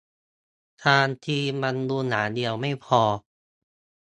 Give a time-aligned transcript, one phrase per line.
[0.81, 3.01] ทาครีมบำรุงอย่างเดียวไม่พอ